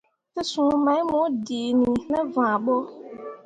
[0.33, 2.75] Tesũũ mai mo dǝǝni ne vããɓo.